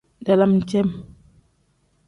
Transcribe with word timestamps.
Dalam 0.27 0.53
cem. 0.69 0.89